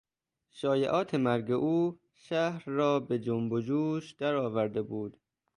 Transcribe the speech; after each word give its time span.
شایعات 0.49 1.15
مرگ 1.15 1.51
او 1.51 1.99
شهر 2.13 2.63
را 2.65 2.99
به 2.99 3.19
جنب 3.19 3.51
و 3.51 3.59
جوش 3.59 4.11
درآورده 4.13 4.81
بود. 4.81 5.17